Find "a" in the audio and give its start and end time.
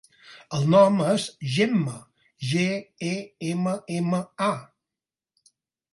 4.51-5.51